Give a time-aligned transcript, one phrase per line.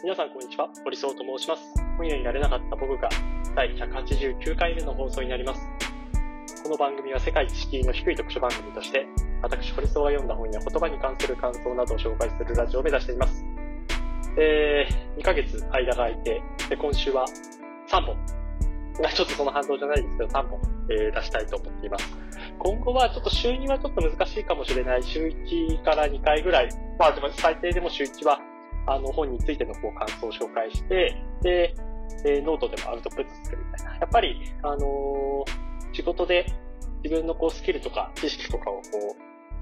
[0.00, 1.74] 皆さんこんにちは、堀総と申します。
[1.96, 3.08] 本屋になれなかった僕が
[3.56, 5.60] 第189回目の放送になります。
[6.62, 9.08] この番組は世界一敷居の低い読書番組として、
[9.42, 13.44] 私、堀総が読んだ本や言葉に関する感想などを紹介するラジオを目指しています。
[14.38, 17.24] えー、2ヶ月間が空いて、で今週は
[17.88, 18.16] 3本。
[19.14, 22.16] ちょっとその反動じゃないですけど、3本、えー出したいと思っています。
[22.60, 25.02] 今後はちょっと週2はちょっと難しいかもしれない。
[25.02, 26.68] 週1から2回ぐらい。
[27.00, 28.38] まあでも最低でも週1は、
[28.90, 31.74] あの本についてのこう感想を紹介して、で、
[32.24, 33.96] えノートでもアウトプットするみたいな。
[33.96, 35.44] やっぱり、あの
[35.92, 36.46] 仕事で
[37.02, 38.82] 自分のこうスキルとか知識とかをこ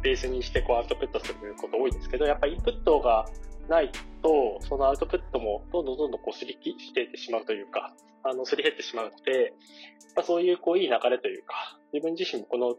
[0.01, 3.27] う、ベースにしてこうアウトプットすること多いんですけど、やっぱりインプットが
[3.69, 3.91] ない
[4.23, 9.55] と、そのアウトプットもどんどんどんどんこうすり切していってしまうというか、あの、すり減ってしまうので、
[10.15, 12.77] まあ、そういうこういい流れというか、自分自身もこの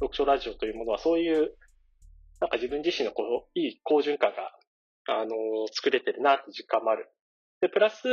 [0.00, 1.54] 読書ラジオというものはそういう、
[2.40, 4.52] なんか自分自身のこのいい好循環が、
[5.08, 5.34] あの
[5.72, 7.08] 作れてるなって実感もある。
[7.60, 8.04] で、プラス、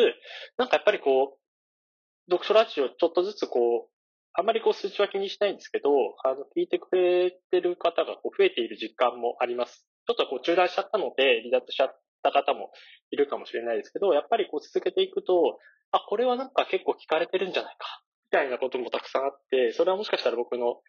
[0.58, 3.96] なんかやっぱりこう、読書ラジオちょっとずつこう、
[4.34, 5.90] あんまりこう数値は気にしないんですけど、
[6.24, 9.86] あの、聞いてくれてる方がこう増えている実感もあります。
[10.08, 12.72] ちょっとこう中断しちゃったので、離脱しちゃった方も
[13.12, 15.60] いるかもしれないですけど、やっぱりこう続けていくと、
[15.92, 20.82] あ、これはなんか結構聞かれてるんじゃないか、みたいなこともたくさんあって、それはもしかしたら僕の、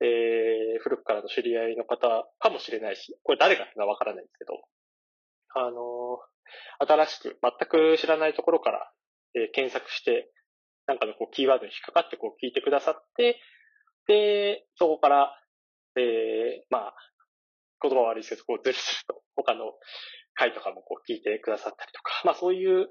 [0.00, 4.54] えー、古くからの知り合いの方かもしれないし、これ誰かっていうのはわからないんですけど、
[5.54, 6.18] あの
[6.78, 8.92] 新しく全く知らないところから、
[9.34, 10.30] えー検索して、
[10.86, 13.40] なんかのこうキーワードに引っかかってこう聞いてくださって、
[14.06, 15.36] で、そこから、
[15.96, 16.94] えー、まあ、
[17.82, 19.72] 言葉悪いですけど、こうずるずると他の
[20.34, 22.88] 回とかもこう聞いてくださったりとか、まあそういう、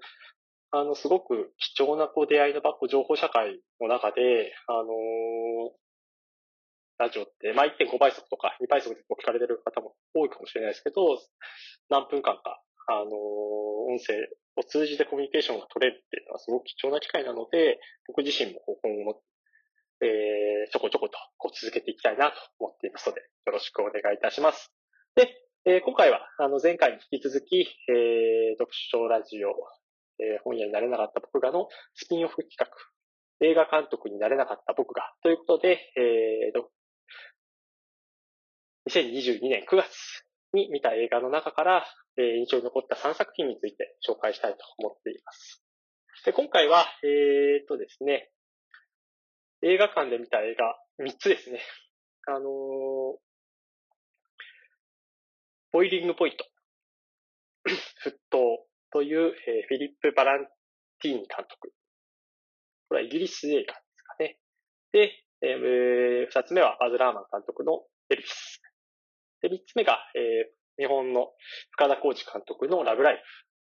[0.71, 4.85] あの、すごく貴重なこう出会いの場、情報社会の中で、あのー
[6.99, 11.17] ラジオって、まあ1.5倍速とか2倍速で聞かれてる方も多いかもしれないですけど、
[11.89, 14.13] 何分間か、あのー音声
[14.55, 19.21] を通じてコミュニケーションが取れるっていうのはすごく貴重な機会なので、僕自身も今後も、
[20.01, 24.69] えー、ちょこちょことこう続けていきたいなと思っていますので、よろしくお願いいたします。
[25.15, 25.33] で、
[25.65, 29.49] えー今回は、あの、前回に引き続き、えー、読書ラジオ、
[30.19, 32.67] えー本屋になれなかった僕がのスピンオフ企画、
[33.41, 36.61] 映画監督になれなかった僕が、ということで、えー、
[38.89, 39.87] 2022年9月
[40.53, 41.85] に見た映画の中から、
[42.17, 45.63] えー印象に残った3作品について紹介したいと思っています。
[46.25, 48.31] で、今回は、えーとですね、
[49.61, 51.61] 映画館で見た映画3つですね。
[52.27, 53.17] あのー
[55.71, 56.45] ボイリングポイント、
[58.03, 60.47] 沸騰という、えーフィリップ・バラン
[60.99, 61.71] ティーニ監督。
[62.87, 64.39] これはイギリス映画ですかね。
[64.91, 68.58] で、えー二つ目はバズ・ラーマン監督のエルビス。
[69.41, 71.33] で、三つ目が、えー日本の
[71.71, 73.21] 深田浩二監督のラブライフ。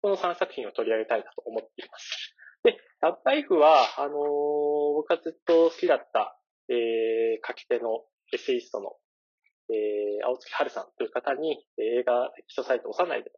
[0.04, 2.36] この3作品を取り上げたいなと思っています。
[2.64, 6.38] で、ラブライフは、あのー僕がずっと好きだった、
[6.70, 8.94] えー書き手のエッセイストの、
[9.74, 13.32] えー青月春さんという方に、映画テキストサイト幼いで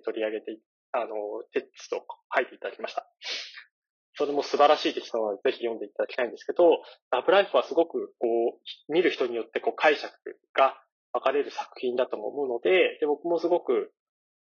[0.00, 0.58] 取り上げて、
[0.92, 1.08] あのー
[1.54, 2.00] テキストを
[2.36, 3.08] 書いていただきました。
[4.18, 10.12] それも素晴らしいテキストなので、ぜひ読んでいただきたいんですけど、ラブライフはすごく、こう、見る人によってこう解釈
[10.52, 10.76] が
[11.12, 13.92] 分かれる作品だと思うので、で僕もすごく、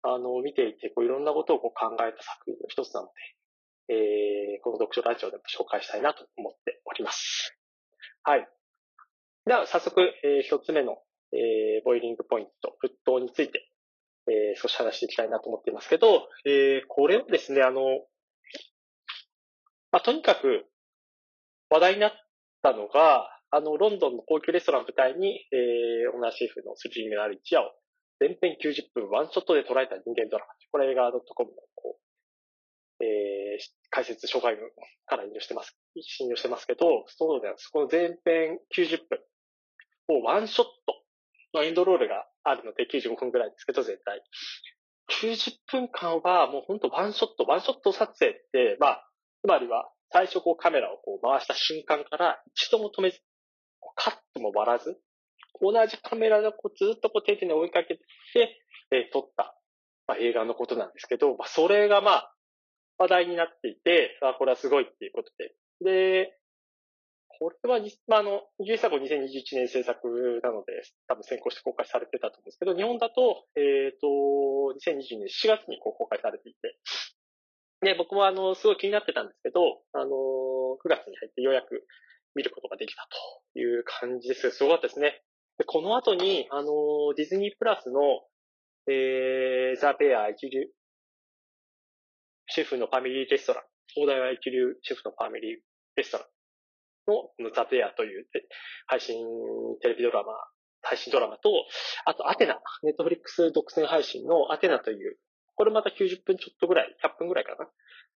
[0.02, 3.12] あの、見ていて、こういろんなことをこう考えた作品の一つなので、
[3.88, 7.56] えー、この読書ラジオでも紹介したいなと思っております。
[8.22, 8.48] はい。
[9.46, 10.98] では、早速、えー一つ目の、
[11.32, 13.70] えーボイリングポイント、沸騰について、
[14.28, 17.82] えー少し話していきたいなと思っていますけど、えーこれをですね、あの、
[19.92, 20.66] まあ、とにかく
[21.70, 22.12] 話題になっ
[22.62, 27.70] たのが、あの、ロンドンの高級レストランを舞台に、えー、オーナーシェフのスリリングのある一夜を
[28.18, 30.54] 全編90分ワンショットで捉えた人間ドラマ。
[30.72, 31.96] これ映画 .com のこ
[32.98, 34.70] う、えー、解説紹介文
[35.06, 44.22] から引用してます、引用してますけど、そうでそこの全編90分をワンショットのエンドロールがあるので95分ぐらいですけど、全体。
[45.22, 49.10] 90分間はもうほんとワンショット、ワンショット撮影って、まあ、
[49.42, 53.20] つまりは最初こうカメラをこう回した瞬間から一度も止めず、
[53.94, 55.00] カットも割らず、
[55.60, 58.02] 同じカメラでこうずっとこう手々に追いかけて、
[58.90, 59.56] えー撮った、
[60.06, 62.34] まあ、映画のことなんですけど、まあ、それがまあ、
[62.98, 65.54] 話題になっていて、あ、これはすごいっていうことで。
[65.80, 66.38] で、
[67.40, 74.06] これは、まあ、あの、イギリス作2021年制作なので、多分先行して公開されてたと思うんですけど、日本だと、えっ、と、
[74.78, 76.78] 2022年4月にこう公開されていて、
[77.82, 81.86] で、僕もあの、すごい気になってたんですけど、あの、9月に入ってようやく
[82.34, 83.06] 見ることができた
[83.54, 84.50] という感じです。
[84.50, 85.22] すごかったですね。
[85.58, 88.00] で、この後に、あの、ディズニープラスの、
[88.88, 90.66] えー、ザ・ベア一流、
[92.48, 95.60] シェフのファミリーレストラン、東大は一流シェフのファミリー
[95.96, 96.26] レストラン
[97.44, 98.26] のザ・ペアという
[98.86, 99.16] 配信
[99.80, 100.32] テレビドラマ、
[100.82, 101.50] 配信ドラマと、
[102.04, 105.16] あとアテナ、ネットフリックス独占配信のアテナという、
[105.54, 107.70] これまた90分ちょっとぐらい、100分ぐらいかな、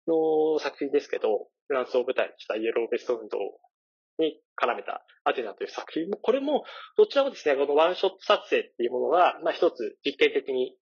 [0.08, 3.38] の作品ですけど、フランスを舞台にしたイエローベスト運動
[4.18, 6.64] に絡めたアテナという作品も、これも、
[6.96, 10.76] どちらもですね、このワンショット撮影っていうものが、まあ一つ実験的に、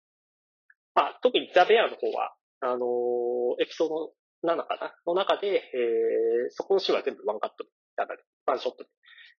[0.94, 4.12] まあ特にザ・ベアの方は、あのー、エピソード
[4.44, 4.94] 7かな？
[5.06, 8.90] の中で、えー、そこのシーンは全部ワンカットでやられて、ワンショットで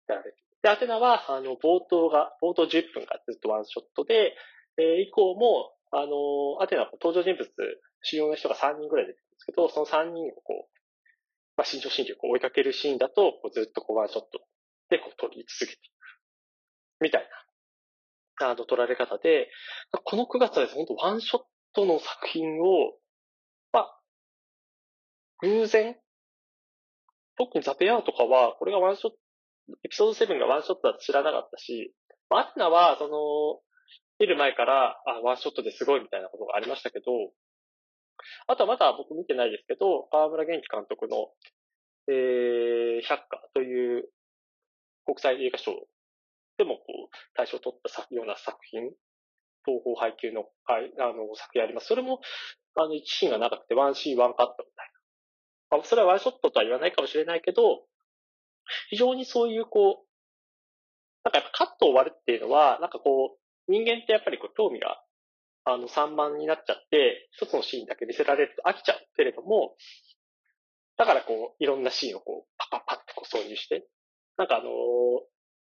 [0.09, 0.37] やられて。
[0.61, 4.33] で、アテナは、あの、冒頭が、冒頭10分がずっとワンショットで、
[4.77, 7.47] えー、以降も、あのー、アテナは登場人物、
[8.01, 10.74] 主要な人が3人ぐらい出てるんですけど、その3人をこう、
[11.57, 14.41] まあ、身長心力を追いかけるシーンだと、こうずっとこうワンショット
[14.89, 17.01] でこう撮り続けていく。
[17.01, 17.29] みたい
[18.39, 19.49] な、あの、撮られ方で、
[20.03, 21.41] この9月はですね、本当ワンショッ
[21.73, 22.93] トの作品を、
[23.71, 24.01] まあ、
[25.41, 25.95] 偶然、
[27.37, 29.17] 特にザペアーとかは、これがワンショット、
[29.83, 31.93] エピソード7がワンショットだと知らなかったし、
[32.29, 33.61] アテナは、その、
[34.19, 37.05] 見る前から、あ、ワンショットですごいみたいなことがありましたけど、
[38.47, 41.29] あとはまだ僕見てないですけど、河村元気監督の、
[42.07, 44.09] えー、百花という
[45.05, 45.71] 国際映画賞
[46.57, 48.91] でもこう、大賞を取ったような作品、
[49.65, 50.79] 東方配給の、あ
[51.13, 51.87] の、作品あります。
[51.87, 52.21] それも、
[52.75, 54.91] あの、一シーンが長くて、ワンシーン、ワンカットみたい
[55.71, 55.77] な。
[55.77, 57.85] まあ、それはワンショットとは言わないかもしれないけど、
[58.89, 60.05] 非常にそういうこう、
[61.23, 65.01] なんかやっぱカットを割るっていうのは、なんかこう、人間ってやっぱりこう興味が
[65.65, 69.75] あの、散漫になっちゃって、一つのシーンだけ見せられると飽きちゃうけれども、
[70.97, 73.87] だからこう、いろんなシーンをこう、パッパッパってこう挿入して、
[74.37, 74.71] なんかあのー、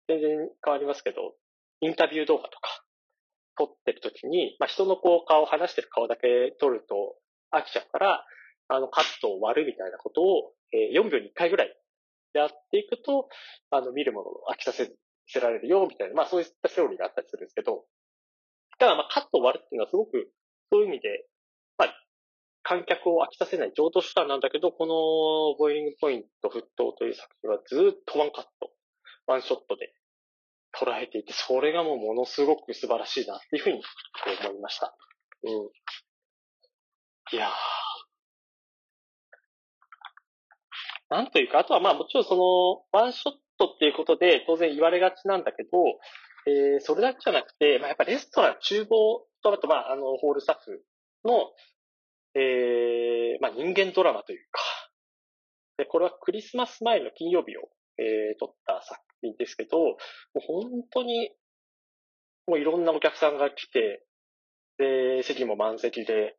[0.08, 1.34] 全然変わりますけど、
[1.82, 2.84] インタビュー動画とか、
[3.58, 7.16] 撮ってる時に、まあ、人のこう、顔、話してる顔だけ撮ると
[7.52, 8.26] 飽きちゃうから、
[8.70, 11.76] あの、カットを割るみたいなことを、えー、4秒に1回ぐらい
[12.34, 13.30] やっていくと、
[13.72, 14.92] あの、見るものを飽きさせ
[15.28, 17.86] せられるよ、みたいな、まあそういったセオリーがあったりするんですけど、
[18.80, 20.32] ただまあカットを割るっていうのはすごく、
[20.72, 21.26] そういう意味で、
[21.78, 21.94] まあ、
[22.64, 28.72] 観客を飽きさせない上等手段なんだけど、このボイリングポイント沸騰という作品はずっとワンカット、
[29.26, 29.94] ワンショットで
[30.74, 33.82] 捉えていて、それがもうものすごく素晴らしいなっていうふうに
[34.46, 34.96] 思いました。
[35.44, 35.52] うん。
[37.34, 37.52] いやー。
[41.10, 45.70] なんというか、あとはまあもちろんその、ワンショットっていうことで当然言われがちなんだけど、
[46.48, 50.82] えー、それだけじゃなくて、まあ、やっぱレストラン、厨房と、あと、まあ、あの、ホールスタッフ
[51.26, 51.52] の、
[52.36, 54.62] えー、まあ、人間ドラマというか、
[55.78, 59.94] で、これはクリスマス前の金曜日を、えー、撮った作品ですけど、も
[60.36, 61.32] う本当に、
[62.48, 64.06] もういろんなお客さんが来て、
[64.78, 66.38] で、席も満席で、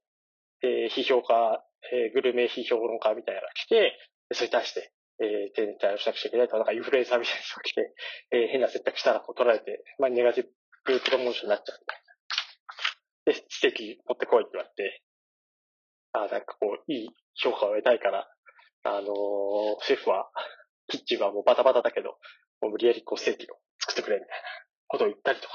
[0.62, 1.62] え、批評家、
[1.92, 3.92] えー、グルメ批評論家みたいなのが来て、
[4.32, 7.94] それに対して、えー、丁寧に対応しなくちゃいけないと、なんかインフルエンサーみたいな人が来て、
[8.30, 10.46] えー、変な接客したらこう取られて、まあ、ネガティ
[10.84, 12.02] ブプロモーションになっちゃうみたい
[13.26, 13.32] な。
[13.32, 15.02] で、指摘持ってこいって言われて、
[16.12, 18.28] あなんかこう、いい評価を得たいから、
[18.84, 20.30] あのー、シェフは、
[20.88, 22.18] キッチンはもうバタバタだけど、
[22.60, 24.34] もう無理やりこうステーキを作ってくれみたいな
[24.86, 25.54] ことを言ったりとか。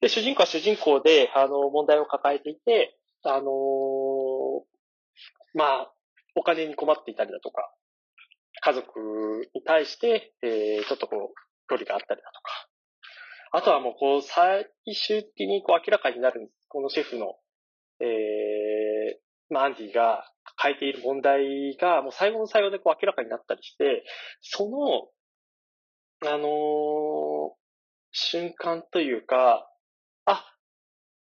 [0.00, 4.64] で、主人公は主人公で、あの、問題を抱えていて、あのー、
[5.54, 5.92] まあ、
[6.34, 7.72] お金に困っていたりだとか、
[8.62, 8.88] 家族
[9.54, 12.68] に対して、えー、ちょっとこう、距離があったりだとか。
[13.54, 14.66] あとはもうこう、最
[15.06, 16.66] 終的にこう明らかになるんです。
[16.68, 17.34] このシェフの、
[18.00, 20.24] えー、まあ、アンディが
[20.62, 24.04] 変えている問題が、もう最後の最後でこう明らかになったりして、
[24.40, 26.48] その、あのー、
[28.12, 29.68] 瞬間というか、
[30.24, 30.46] あ、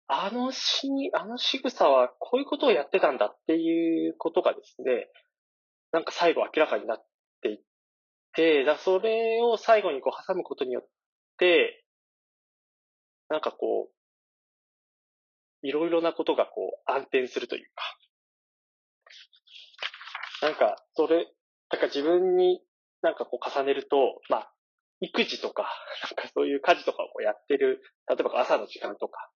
[0.09, 5.09] あのし、あの仕草はこういうことをやってたんだっていうことがですね、
[5.93, 7.59] なんか最後明らかになっっていっ
[8.35, 10.89] て、だそれを最後にこう挟むことによっ
[11.39, 11.85] て、
[13.29, 13.97] なんかこう、
[15.67, 17.99] いろいろなことがこう暗転するというか、
[20.47, 21.27] なんか、それ、
[21.71, 22.63] なんか自分に
[23.03, 24.53] なんかこう重ねると、まあ、
[25.01, 25.63] 育児とか、
[26.17, 29.31] なんかそういう家事とかをやってる、例えば朝の時間とか、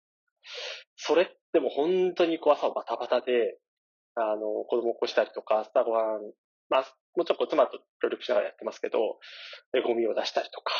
[0.95, 3.57] それっても本当にこう朝バタバタで、
[4.15, 6.21] あの、子供起こしたりとか、朝ごはん、
[6.69, 9.19] まあ、もちろんこう妻と協力しながらやってますけど、
[9.85, 10.73] ゴミを出したりとか、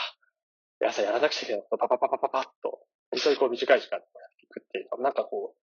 [0.88, 2.80] 朝やらなくちゃいけないことパパパパパパッと、
[3.12, 4.04] 本当にこう短い時間でやっ
[4.38, 5.60] ていくっていうのは、なんかこう、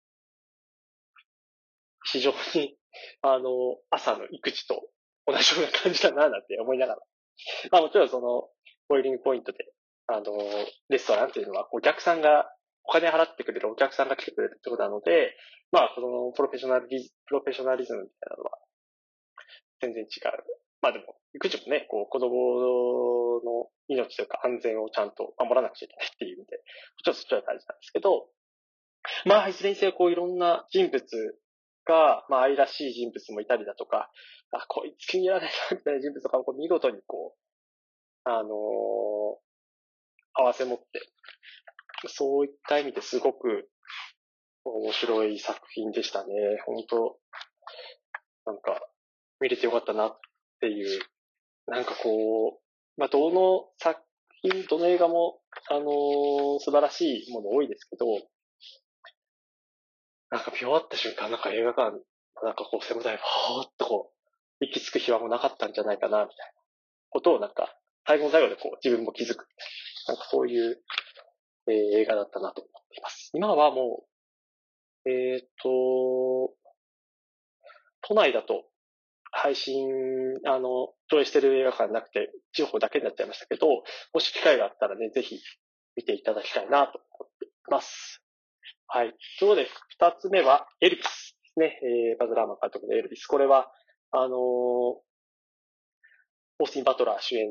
[2.04, 2.76] 非常に、
[3.22, 4.88] あの、朝の育児と
[5.26, 7.00] 同じような感じだな、なんて思いながら。
[7.70, 8.48] まあもちろんその、
[8.88, 9.58] ボイリングポイントで、
[10.06, 10.24] あの、
[10.88, 12.50] レストランっていうのは、お客さんが
[12.84, 15.34] お金払ってくれるお客さんが来てくれるってことなので、
[15.72, 18.58] まあ、このプロフェッショナリズプロフェッショナリズムみたいなのは、
[19.86, 20.44] 全然違う。
[20.82, 26.62] まあでも、育児もね、こう、子供の命というか安全をちゃんと守らなくちゃいけないっていう意味で、も
[27.02, 28.28] ちろんそっちは大事なんですけど、
[29.24, 31.02] まあ、いずれにせよ、こう、いろんな人物
[31.84, 34.10] が、まあ、愛らしい人物もいたりだとか、
[34.50, 38.48] あ、こいつ気に入らないな、みたいな人物とかをこう見事にこう、あのー、
[40.34, 40.84] 合わせ持って、
[42.08, 43.68] そういった意味ですごく
[44.64, 46.34] 面白い作品でしたね。
[46.66, 47.18] 本当
[48.46, 48.80] なんか、
[49.46, 50.18] 見れてよかったなっ
[50.60, 51.00] ていう、
[51.68, 54.00] なんかこう、まあ、どの作
[54.42, 55.38] 品、どの映画も、
[55.70, 58.06] あのー、素晴らしいもの多いですけど、
[60.30, 61.92] なんか見終わった瞬間、なんか映画館、
[62.42, 64.12] なんかこう、背もたれ、ほーっとこ
[64.60, 66.52] う、息つく暇もなかったんじゃないかな、みたいな
[67.10, 69.46] ことをなんか、最後の最後でこう、自分も気づく。
[70.08, 70.82] なんかそういう、
[71.68, 73.30] えー、映画だったなと思っています。
[73.32, 74.06] 今はも
[75.04, 76.52] う、えっ、ー、と、
[78.02, 78.64] 都内だと
[79.36, 79.88] 配信、
[80.46, 83.66] あの、上映してる映画館なくて、地方だけになっちゃいましたけど、
[84.12, 85.40] もし機会があったらね、ぜひ
[85.96, 88.22] 見ていただきたいなと思っています。
[88.88, 89.14] はい。
[89.38, 91.80] ということで、二つ目は、エルビスですね。
[91.82, 93.26] えー、バズ・ラーマン監督のエルビス。
[93.26, 93.70] これは、
[94.12, 97.48] あのー、オースティン・バトラー主演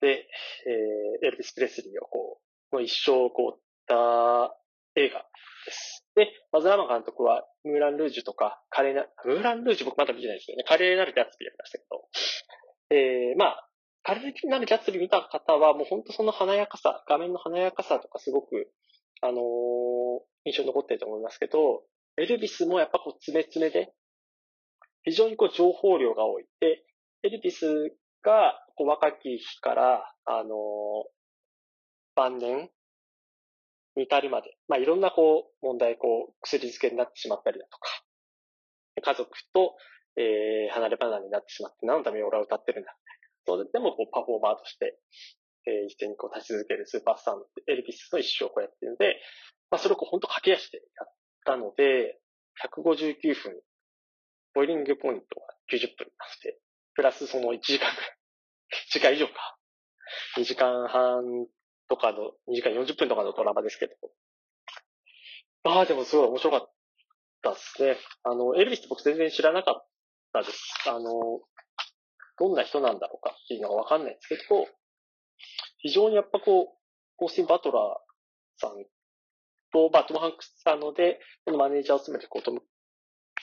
[0.00, 0.26] で、
[0.66, 2.40] えー、エルビス・プレスリーをこ
[2.72, 4.54] う、の一生をこう、った
[4.94, 5.18] 映画
[5.66, 6.06] です。
[6.14, 12.08] で、バズ・ラーマン監督は、ムーラン・ルージュとか、カレーナ、ムーラン・ルージュ僕まだ見てないですけどね、カレーなるギャッツビーやりましたけど、
[12.90, 13.68] えー、まあ、
[14.02, 18.70] カレーなるギャッツビー見た方は、もう本当その華やかさ、画面の華やかさとかすごく、
[19.20, 19.40] あのー、
[20.44, 21.82] 印象に残ってると思いますけど、
[22.16, 23.92] エルビスもやっぱこう、詰め詰めで、
[25.02, 26.46] 非常にこう、情報量が多い。
[26.60, 26.84] で、
[27.22, 30.48] エルビスが、こう、若き日から、あのー、
[32.16, 32.70] 晩年
[33.96, 37.88] に至るまで、まあ、いろんなこう、問題、こう、薬漬けになってしまったりだとか、
[39.02, 39.76] 家族と、
[40.16, 42.94] えー、離れ離れになってしまって、何のために俺は歌ってるんだ、
[43.46, 44.98] それでも、こう、パフォーマーとして、
[45.66, 49.20] えー、一斉にこう、立ち続けるスーパースターのエルビスの一生をこうやってるので、
[49.70, 51.12] まあ、それをこう、本当駆け足でやっ
[51.44, 52.20] たので、
[52.62, 53.60] 159分、
[54.54, 56.58] ボイリングポイントは90分なので、
[56.94, 58.16] プラスその1時間ぐらい、
[58.88, 59.56] 1時間以上か。
[60.36, 61.46] 2時間半
[61.90, 63.94] とかの、2時間40分とかのドラマですけど。
[65.64, 66.72] ああ、でもすごい面白かっ
[67.42, 67.96] たですね。
[68.22, 69.86] あの、エルビスって僕全然知らなかっ
[70.32, 70.88] たです。
[70.88, 71.40] あの、
[72.38, 74.66] どんな人なんだろうかっていうのがわかんないんですけど、
[75.78, 77.82] 非常にやっぱこう、オースティン・バトラー
[78.56, 78.70] さん
[79.72, 82.62] と、バトム・ハンクスさんので、このマネージャーを務めてこう、トム・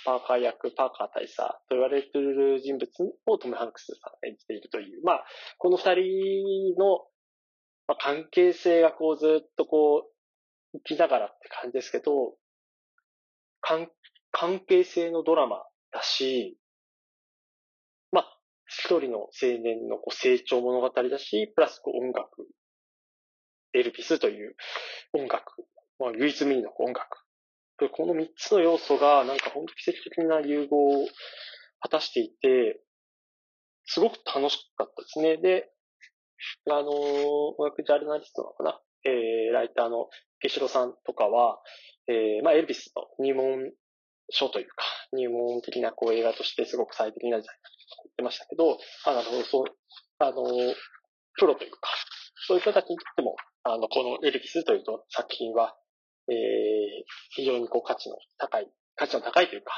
[0.05, 2.89] パーカー役、パーカー大佐と言われている人物
[3.25, 5.25] をトム・ハンクスさんが演じているという、まあ、
[5.57, 7.05] この二人の
[7.87, 10.09] まあ、関係性がこうずっとこ
[10.73, 12.35] う、生きながらって感じですけど、
[13.61, 13.89] 関、
[14.31, 16.57] 関係性のドラマだし、
[18.11, 19.29] まあ、一人の青
[19.63, 22.47] 年のこう成長物語だし、プラスこう音楽、
[23.73, 24.55] エルピスという
[25.13, 25.65] 音楽、
[25.99, 27.05] まあ、唯一無二の音楽。
[27.91, 31.07] この三つの要素がなんか本当奇跡的な融合を
[31.79, 32.81] 果たしていて、
[33.85, 35.37] すごく楽しかったですね。
[35.37, 35.71] で、
[36.69, 38.81] あの、音楽ジャーナリストなのかな？
[39.05, 41.59] えー、ライターのケシロさんとかは、
[42.07, 43.71] えー、まあ、エルビスの入門
[44.29, 49.65] 書というか、入門的なこう映画としてすごく最適なんじゃないかと言ってましたけど、あなるほど、そう、
[50.19, 50.33] あの、
[51.37, 51.79] プロというか、
[52.47, 55.75] そういう人たちにとっても、あの、このエルビスという作品は、
[56.29, 56.35] えー、
[57.31, 59.71] 非常にこう価値の高い、価値の高いというか、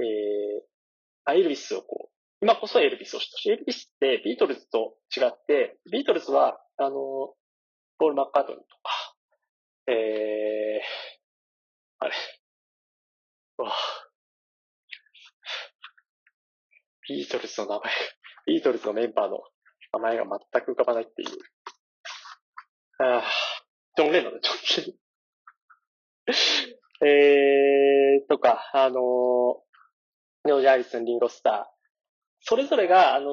[0.00, 6.90] えー、エルビスをこう、今こそエルビスを知ったし、エルビスってビートルズと違って、ビートルズは、あの、
[7.98, 9.14] ポール・マッカートニーとか、
[9.88, 10.84] えー、
[12.00, 12.14] あれ、
[13.58, 13.72] わ
[17.08, 17.92] ビートルズの名前、
[18.46, 19.38] ビートルズのメンバーの
[19.94, 21.28] 名前が全く浮かばないっていう。
[22.98, 23.22] あ
[23.96, 25.06] ジョン・レノンのジョン・レノン。
[27.08, 29.02] えー、とか、あのー、
[30.44, 31.76] ネオ・ジャーリスン、リンゴ・スター、
[32.40, 33.32] それぞれが、あのー、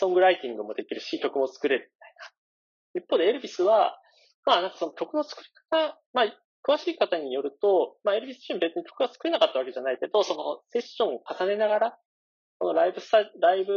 [0.00, 3.02] ソングライティングもできるし、曲も作れるみたいな。
[3.04, 4.00] 一方でエルビスは、
[4.46, 6.24] まあなんかその曲の作り方、まあ
[6.66, 11.98] 詳しい方によると、まあエルビス自身別に曲が作れなかったわけじゃないけど、そのセッションを重ねながら、
[12.58, 13.72] そのライブスタ、ライブ、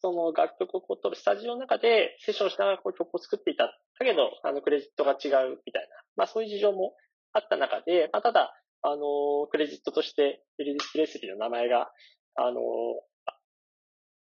[0.00, 3.64] その楽曲をこう撮るスタジオの中でセッションしながらこう曲を作っていた。
[3.64, 3.72] だ
[4.04, 5.88] けど、あのクレジットが違うみたいな。
[6.16, 6.94] まあそういう事情も
[7.32, 11.90] あった中で、まあただ、あのクレジットとしてエルビス・プレスリーの名前が、
[12.36, 12.60] あの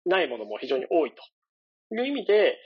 [0.09, 1.13] ないものも非常に多い
[1.89, 2.57] という意味で、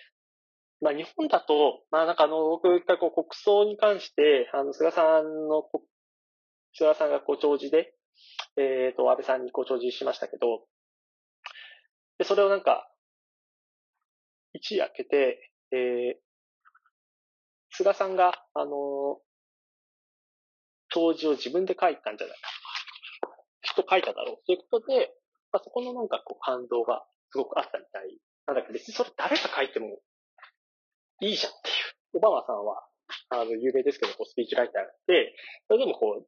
[0.82, 5.64] まあ日本だと、まあなんかあの、僕がこう国葬に関して、あの、菅さんの、
[6.74, 7.94] 菅さんがこう弔辞で、
[8.58, 10.66] えっ、ー、と、安倍さんにこう弔辞しましたけど、
[12.18, 12.90] で、それをなんか、
[14.54, 16.24] 一夜明けて、えー、
[17.72, 19.20] 菅さんが、あの、
[20.90, 22.50] 弔辞を自分で書いたんじゃないか
[23.22, 25.12] とか、きっと書いただろうということで、
[25.52, 28.13] まあ、そこのなんかこう感動がすごくあったみたい。
[28.46, 29.98] なんだけど別にそれ誰が書いても
[31.22, 32.18] いいじゃんっていう。
[32.18, 32.86] オバマさんは、
[33.30, 35.34] あの、有名ですけど、こうスピーチライターがあって、
[35.68, 36.28] それでもこう、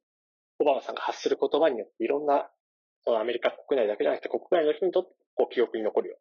[0.58, 2.50] オバマさんが発する言葉によっていろんな、
[3.04, 6.20] そのアメリカ国内だけじゃなくて国外の人にとってこう記憶に残るよう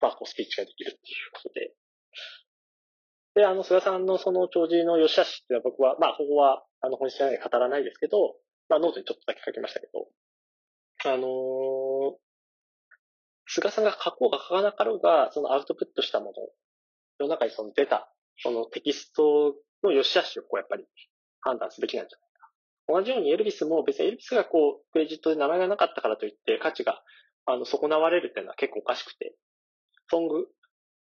[0.00, 1.74] な、まあ、こうスピーチができるっていうことで。
[3.34, 8.36] で、あの、菅さんのその弔辞の良し悪しっていうのは僕は、まあ、ここは、あの、本質で語らないですけど、
[8.70, 10.08] まあ、ノートにちょっとだけ書きましたけど、
[11.04, 11.26] あのー、
[13.46, 16.32] 菅さんが書こうが書かなかろうが、そのアウトプットしたもの、
[17.18, 20.84] 世の中にその出た、そのテキストの良し悪しをこうやっぱり
[21.40, 22.50] 判断すべきなんじゃないか。
[22.88, 27.02] 同じようにエルビスも別にエルビスがこう、クレジットで名前がなかったからといって価値が
[27.46, 29.34] あの、損なわれるっていうのは結構おかしくて、
[30.10, 30.46] ソング、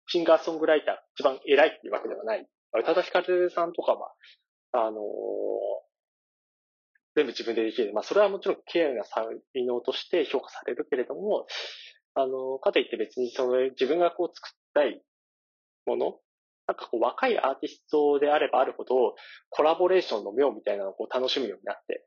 [0.08, 2.48] シンガーソングライター一番偉いっていうわけではない。
[2.78, 4.12] 宇多田ヒカルさんとかは、
[4.74, 5.04] あのー、
[7.16, 7.94] 全部自分でできる。
[7.94, 9.26] まあ、それはもちろん綺麗な才
[9.66, 11.48] 能として評価されるけれども、
[12.20, 15.04] あの、かといって別にその自分がこう作ったい
[15.86, 16.20] もの、
[16.66, 19.16] なんかこう若いアーティストであればあるほど、
[19.52, 22.06] コラボレーションの妙みたいなのをこう楽しむようになって、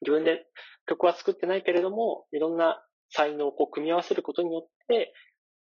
[0.00, 0.46] 自分で
[0.86, 5.14] 曲は作ってないけれども、いろんな才能をこう組み合わせることによって、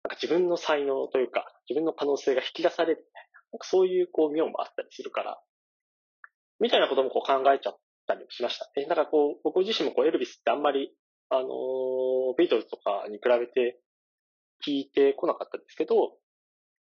[0.04, 5.40] なんか自分の才能というか、自分の可能性が引き出されるみたいな、なんかそういうこう妙もあったりするから、
[6.60, 8.86] みたいなこともこう考えちゃったりもしましたね。
[8.86, 10.94] だかこう、僕自身もこうエルビスってあんまり、
[11.30, 13.80] あのー、ビートルズとかに比べて
[14.66, 16.16] 聞いてこなかったんですけど、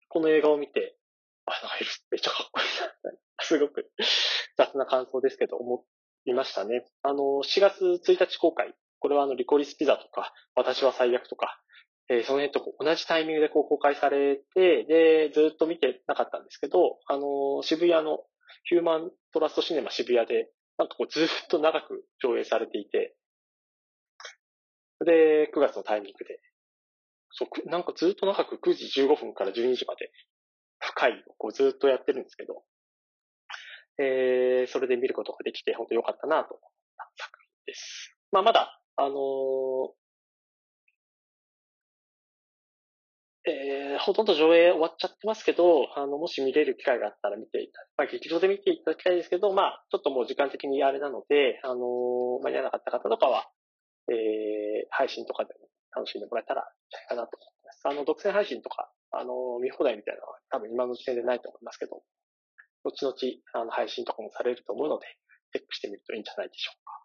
[0.08, 0.96] この映画を見て、
[1.46, 2.66] あ、なんかエルスめっちゃかっこいい
[3.12, 3.90] な、すごく
[4.56, 5.84] 雑な感想ですけど、思
[6.24, 6.86] いましたね。
[7.02, 11.60] あのー、4月1日公開これはあの、リコリスピザとか、私は最悪とか、
[12.08, 18.24] えー、その辺と同じタイミングでこう公開されて、で、ずっと見てなかったんですけど、あの、渋谷の
[18.64, 23.14] ヒューマントラストシネマ渋谷で、なんかこうずっと長く上映されていて、
[25.04, 26.40] で、9月のタイミングで、
[27.30, 30.10] そう、なんかずっと長く9時15分から12時まで、
[30.78, 32.62] 深いをこうずっとやってるんですけど、
[33.98, 38.14] えー、それで見ることができて、本当良かったなと思った作品です。
[38.32, 39.14] まあ、まだ、あのー、
[43.46, 53.46] えー、ほとんど上映終わっちゃってますけど、あの、もし見れる機会があったら見ていた、まあ、劇場で見ていただきたいですけど、まあ、ちょっともう時間的にあれなので、あのー、間に合わなかった方とかは、
[54.08, 56.64] えー、配信とかでも楽しんでもらえたらい
[57.04, 57.80] いかなと思います。
[57.88, 62.02] あの、独占配信とか、あの、見放題みたいなのは多分今の時点でないと思いますけど、
[62.84, 63.14] 後々、
[63.54, 65.06] あの、配信とかもされると思うので、
[65.52, 67.04] チェックしてみるといいんじゃないでしょうか。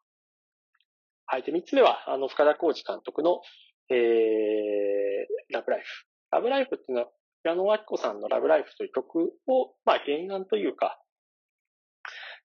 [1.28, 1.44] はい。
[1.44, 3.42] で、三つ目は、あの、深田浩二監督の、
[3.90, 6.06] えー、ラブライフ。
[6.32, 7.12] ラブライフっていうのは、
[7.44, 11.00] 矢野明子さんのラブライフという曲を、まあ、原案というか、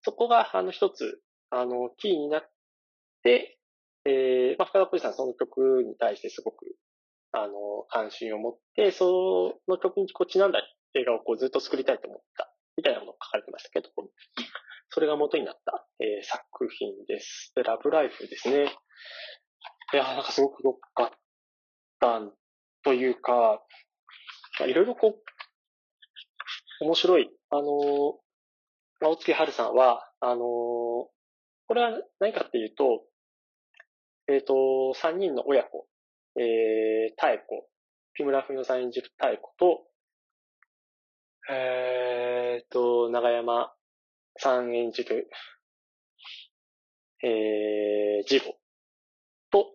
[0.03, 2.51] そこが、あの、一つ、あの、キーになっ
[3.23, 3.59] て、
[4.05, 6.77] え、まあ、深田浩二さんその曲に対してすごく、
[7.33, 7.53] あの、
[7.89, 10.61] 関心を持って、その曲にこうちなんだ
[10.95, 13.89] 映画をこうずっと作りたいと思った、みたいなものが書かれてましたけど、
[14.91, 17.53] それが元になった、えー、作品です。
[17.57, 18.71] で、ラブライフですね。
[19.93, 21.11] いやなんかすごく良かっ
[22.01, 22.21] た
[22.83, 23.61] というか、
[24.67, 25.19] いろいろこ
[26.81, 27.31] う、面白い。
[27.51, 27.65] あのー、
[29.01, 31.11] 大月春さんは、あの、こ
[31.75, 33.05] れは何かっていうと、
[34.27, 35.87] えっ、ー、と、三人の親子、
[36.37, 37.69] えー、妙子、
[38.17, 39.87] 木村文乃さん演じる妙子と、
[41.53, 43.73] えっ、と、長山
[44.39, 45.29] さん演じる、
[47.23, 48.57] えー、ジゴ
[49.51, 49.75] と、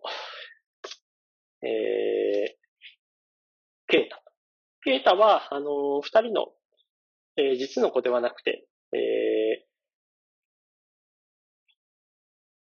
[1.62, 2.60] えー、
[3.86, 4.22] ケイタ。
[4.82, 6.48] ケイタは、あのー、二人の、
[7.36, 9.66] えー、実の子ではなくて、え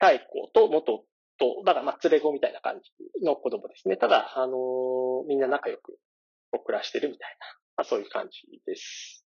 [0.01, 1.05] ー、太子と元
[1.39, 3.97] 夫、だからま連れ子みたいな感じの子供ですね。
[3.97, 5.99] ただ、あのー、みんな仲良く
[6.65, 7.45] 暮らしてるみたいな、
[7.77, 9.25] まあそういう感じです。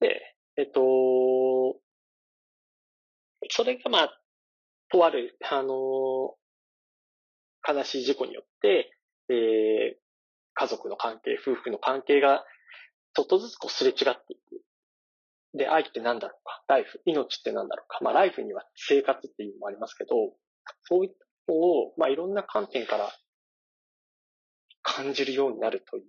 [0.00, 0.20] で、
[0.56, 1.80] えっと、
[3.50, 4.20] それがまあ、
[4.90, 6.34] とある、あの、
[7.66, 8.90] 悲しい事故によって、
[9.28, 9.96] えー、
[10.54, 12.44] 家族の関係、夫婦の関係が、
[13.14, 14.51] ちょっとずつこうすれ違っていく。
[15.54, 17.98] で、愛って何だろうか、ライフ、命って何だろうか。
[18.02, 20.14] まあ、ライフには生活っていうのもありますけど、
[20.84, 21.10] そういっ
[21.46, 23.10] たのを、まあ、いろんな観点から
[24.82, 26.02] 感じるようになるとい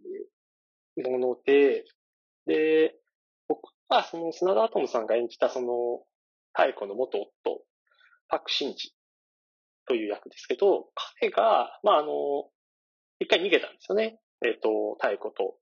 [1.04, 1.84] うもので、
[2.46, 2.96] で、
[3.48, 6.04] 僕はその砂田アトムさんが演じたその、
[6.54, 7.66] 太古の元夫、
[8.30, 8.94] パクシンジ
[9.88, 10.88] という役ですけど、
[11.20, 12.50] 彼が、まあ、あの、
[13.20, 14.20] 一回逃げたんですよね。
[14.46, 15.56] えっ、ー、と、太古と、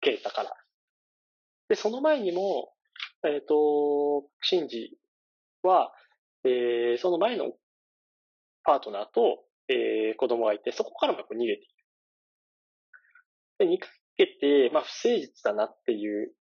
[0.00, 0.61] ケイタから。
[1.72, 2.70] で、その前にも、
[3.24, 4.90] えっ、ー、と、シンジ
[5.62, 5.90] は、
[6.44, 7.50] えー、その前の
[8.62, 11.60] パートナーと、えー、子供がいて、そこからも逃げている。
[13.58, 13.78] で、逃
[14.18, 16.34] げて、まあ、不誠実だなっていう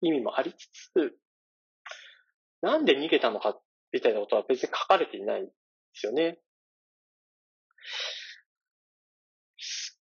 [0.00, 1.16] 意味もありつつ、
[2.62, 3.56] なんで逃げたのか
[3.92, 5.52] みたいなことは別に書かれていないんで
[5.94, 6.40] すよね。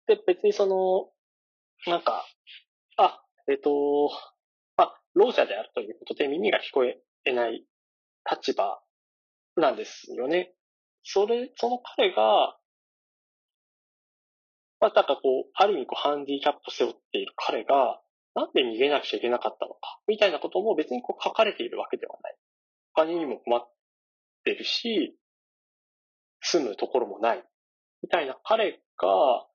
[0.08, 2.26] で、別にその、なんか、
[2.96, 4.10] あ、えっ、と、
[4.78, 7.66] まあ、老者であるということで耳が聞こえない
[8.30, 8.82] 立場
[9.56, 10.54] なんですよね。
[11.04, 12.58] それ、その彼が、
[14.80, 18.02] まあ、なんかこう、ある意味こう、ハンディキャップを背負っている彼が、
[18.36, 22.38] なんで逃げなくちゃいけなかったのか、みたいなことも別にこう書かれているわけではない。
[22.96, 23.72] お金にも困っ
[24.44, 25.18] てるし、
[26.42, 27.44] 住むところもない。
[28.02, 29.46] みたいな彼が、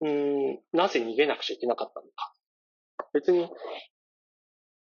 [0.00, 2.32] うん、なぜ逃げなくちゃいけなかったのか。
[3.12, 3.48] 別に、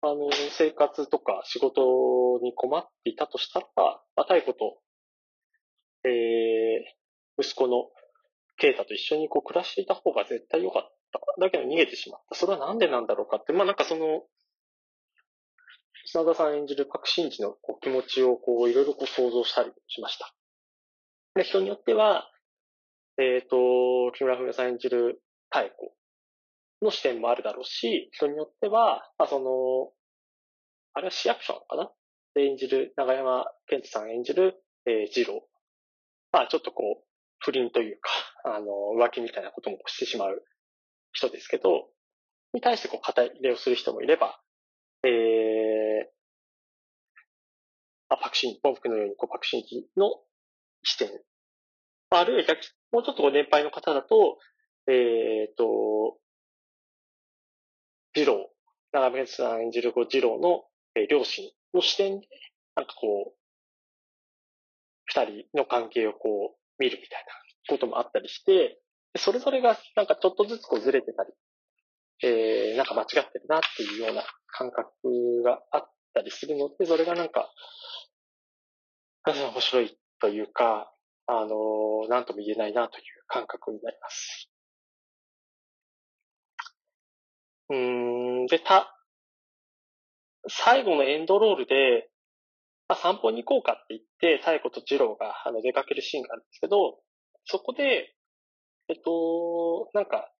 [0.02, 3.82] あの、生活とか仕事に困っていたとしたら、ま
[4.16, 4.78] あ、太鼓と、
[6.04, 7.90] えー、息子の
[8.56, 11.20] ケイタと一緒にこう暮らしていた方が絶対良かった。
[11.40, 12.34] だけど逃げてしまった。
[12.34, 14.22] それはなんでなんだろうかって、まあなんかその、
[16.06, 20.32] 砂田さん演じるパクシンジのこう気持ちをこういろいろこう想像したりしました。
[21.34, 22.30] で人によっては、
[23.18, 25.92] えっ、ー、と、木村文さん演じる太鼓
[26.82, 29.92] の視点もあるだろうし、人によっては、あ、その、
[30.94, 31.92] あれは市役所なのかな？
[32.34, 35.46] で演じる、長山健人さん演じる、えー、二郎。
[36.32, 37.04] まあ、ちょっとこう、
[37.38, 38.10] 不倫というか、
[38.44, 38.66] あの、
[38.96, 40.44] 浮気みたいなこともしてしまう
[41.12, 41.88] 人ですけど、
[42.52, 44.40] に対してこう、肩入れをする人もいれば、
[45.02, 46.08] えー、
[48.10, 49.62] あ、パクシン、ポンクのようにこう、パクシン
[50.00, 50.20] の
[50.82, 51.10] 視点。
[52.10, 52.60] あるいは逆、
[52.92, 54.38] もうちょっと年配の方だと、
[54.86, 56.19] えっ、ー、と、
[58.14, 58.50] 二郎、
[58.92, 62.26] 長目さん演じるこう二郎の、えー、両親の視点で、
[62.74, 63.40] なんかこう、
[65.06, 67.32] 二人の関係をこう、見るみたいな
[67.68, 68.80] こともあったりして、
[69.16, 71.32] それぞれがなんかちょっとずつこうずれてたり、
[72.22, 74.88] えー、なんか間違ってるなっていうような感覚
[75.44, 77.50] があったりするので、それがなんか、
[79.26, 80.92] 面白いというか、
[81.26, 84.49] あのー、なんとも言えないなという感覚になります。
[87.70, 88.94] うん、で、た、
[90.48, 92.10] 最後のエンドロールで、
[92.88, 96.98] まあ、散歩に行こうかって言って、太鼓と二郎があの出かけるシーンがあるんですけど、
[97.44, 98.14] そこで、
[98.88, 100.32] えっと、なんか、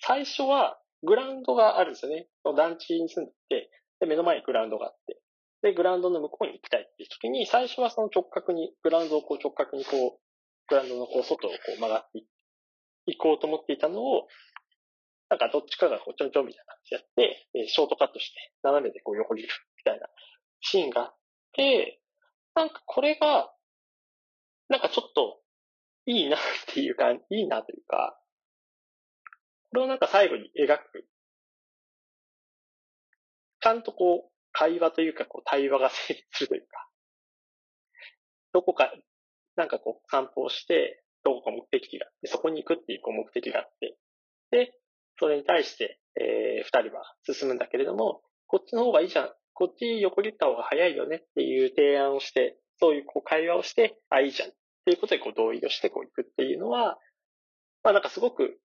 [0.00, 2.28] 最初はグラウンドがあるんですよね。
[2.56, 3.70] 団地に住んでて、
[4.00, 5.18] で、目の前にグラウンドがあって、
[5.62, 10.20] で、グラウンドの向こうに行きたいっていう時に、最初はその直角に、グラウンドをこう直角にこう、
[10.68, 12.22] グラウンドのこう外をこう曲がって
[13.06, 14.28] いこうと思っていたのを、
[15.32, 20.06] なんかどっちかがこうちょんちょんみたいな感じでやって、えショートカットして斜めでこう横切るみたいな
[20.60, 21.16] シーンがあっ
[21.52, 22.02] て、
[22.54, 23.50] なんかこれが、
[24.68, 25.40] なんかちょっと
[26.04, 28.14] いいなっていうか、いいなというか、
[29.70, 31.08] これをなんか最後に描く。
[33.62, 36.88] ちゃんとこう、会話というか、こう、対話が成立するというか、
[38.52, 38.92] どこか、
[39.56, 43.96] なんかこう、散歩をして、どこか目的があって、そこに行くっていうこう目的があって、
[44.50, 44.74] で、
[45.18, 49.30] それに対して、えー、二人は進むんだけれども、こっちの方がいいじゃん。
[49.54, 54.52] こっち横切った方が早いよねっていう提案をして、そういうこう会話をして、あ、いいじゃんっ
[54.84, 56.98] ていうことでこう同意をしてこう行くっていうのは、
[57.84, 58.58] まあなんかすごく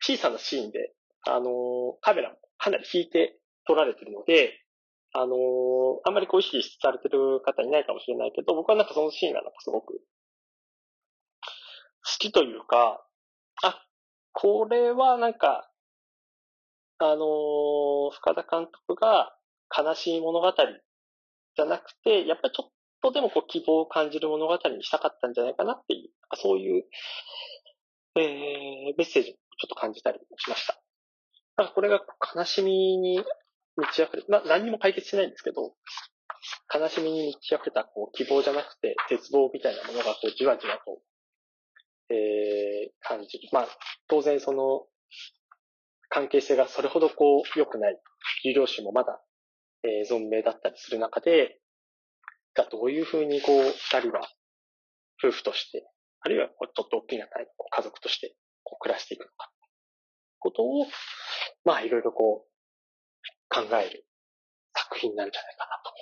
[0.00, 0.92] 小さなシーンで、
[1.26, 1.52] あのー、
[2.00, 4.60] カメラもかなり引いて撮られてるので、
[5.12, 5.28] あのー、
[6.04, 9.94] あんまりこう意識されてる方いないかもしれないけど、僕はなんかそのシーンがなんかすごく
[12.06, 13.04] 好きというか、
[13.62, 13.85] あ、
[14.38, 15.66] これはなんか、
[16.98, 19.32] あのー、深田監督が
[19.74, 20.52] 悲しい物語
[21.56, 22.70] じゃなくて、やっぱりちょっ
[23.00, 26.84] とでもこう希望を感じる物語にしたかったんじゃないかなっていう、そういう、
[28.16, 30.78] えー、メッセージをちょっと感じたりしました。
[31.56, 32.02] なんかこれが
[32.36, 33.24] 悲しみに
[33.78, 35.72] 満ち溢れ、ま何にも解決しないんですけど、
[36.74, 41.00] 悲しみに満ち溢れたこう希望じゃなくて、絶望みたいなものがこうじわじわと
[42.10, 43.40] えー、感じ。
[43.52, 43.68] まあ、
[44.08, 44.86] 当然その、
[46.08, 47.98] 関係性がそれほどこう、良くない、
[48.44, 49.20] 有料種もまだ、
[49.82, 51.60] えー、存命だったりする中で、
[52.54, 54.28] がどういうふうにこう、二人は、
[55.22, 55.86] 夫婦として、
[56.20, 59.50] あるいはちょっと大きな家族としてこう暮らしていくのか、
[60.38, 60.86] ことを、
[61.64, 62.56] まあいろいろこう、
[63.48, 64.06] 考える
[64.74, 65.92] 作品になるんじゃないかなと。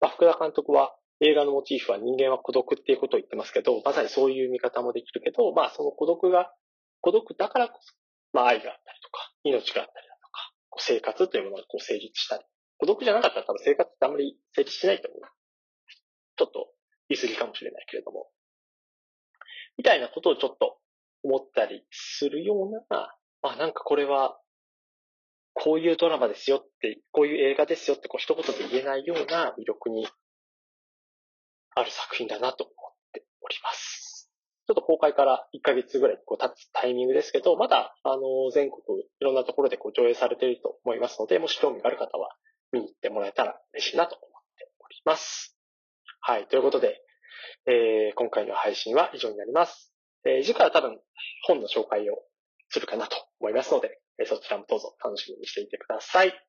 [0.00, 6.52] まあ、福田監督は映画のモチーフは人間は孤独っていうことを言ってますけど、まさにそういう見方もできるけど、まあその孤独が、
[7.00, 7.94] 孤独だからこそ、
[8.32, 12.44] まあ愛があったりとか、命があったりだとか、こう生活というものがこう成立したり。
[12.78, 15.20] 孤独じゃなかったら多分生活ってあんまり成立しないと思う。
[16.36, 16.68] ちょっと
[17.08, 18.30] 言い過ぎかもしれないけれども。
[19.76, 20.78] みたいなことをちょっと
[21.24, 24.38] 思ったりするような、まあ、なんかこれは
[25.54, 30.06] こういうドラマですよって、こういう映画ですよってこう一言で言えないような魅力に
[31.78, 34.30] ある作品だなと思っております。
[34.66, 42.28] ちょっと公開から1ヶ月ぐらいこう経つタイミングですけど、まだあの全国いろんなところでこう上映されていると思いますので、もし興味がある方は
[42.72, 45.56] 見に行ってもらえたら嬉しいなと思っております。
[46.20, 46.46] はい。
[46.48, 47.00] ということで、
[47.66, 49.92] えー、今回の配信は以上になります。
[50.26, 51.00] えー、次回は多分
[51.46, 52.18] 本の紹介を
[52.68, 56.47] するかなと思いますので、そちらもどうぞ楽しみにしていてください。